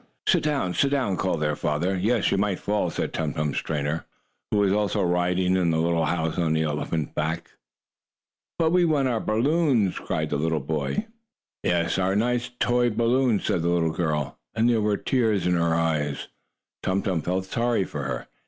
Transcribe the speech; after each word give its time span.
"Sit 0.27 0.41
down! 0.41 0.73
Sit 0.73 0.89
down!" 0.89 1.15
called 1.15 1.41
their 1.41 1.55
father. 1.55 1.95
"Yes, 1.95 2.31
you 2.31 2.37
might 2.39 2.57
fall," 2.57 2.89
said 2.89 3.13
Tum 3.13 3.35
Tum's 3.35 3.59
trainer, 3.61 3.89
or 3.91 3.93
keeper, 3.97 4.07
who 4.49 4.57
was 4.57 4.73
also 4.73 5.03
riding 5.03 5.55
in 5.55 5.69
the 5.69 5.77
little 5.79 6.05
house 6.07 6.39
on 6.39 6.53
the 6.53 6.63
elephant's 6.63 7.13
back. 7.13 7.51
"But 8.57 8.71
we 8.71 8.83
want 8.83 9.09
our 9.09 9.19
balloons!" 9.19 9.99
cried 9.99 10.31
the 10.31 10.37
little 10.39 10.59
boy. 10.59 11.05
"Yes, 11.61 11.99
our 11.99 12.15
nice 12.15 12.49
toy 12.59 12.89
balloons!" 12.89 13.45
said 13.45 13.61
the 13.61 13.69
little 13.69 13.91
girl, 13.93 14.39
and 14.55 14.67
there 14.67 14.81
were 14.81 14.97
tears 14.97 15.45
in 15.45 15.53
her 15.53 15.75
eyes. 15.75 16.29
Tum 16.81 17.03
Tum 17.03 17.21
felt 17.21 17.45
sorry 17.45 17.83
for 17.83 18.01
her. 18.01 18.27